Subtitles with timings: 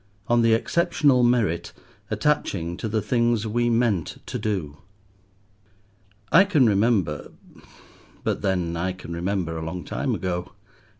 [0.27, 1.73] ON THE EXCEPTIONAL MERIT
[2.09, 4.77] ATTACHING TO THE THINGS WE MEANT TO DO
[6.31, 10.53] I CAN remember—but then I can remember a long time ago.